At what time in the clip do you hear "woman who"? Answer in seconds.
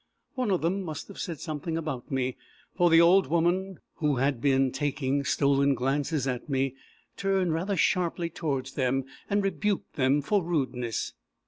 3.27-4.15